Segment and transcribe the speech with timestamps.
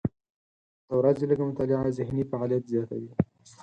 [0.87, 3.11] د ورځې لږه مطالعه ذهني فعالیت زیاتوي.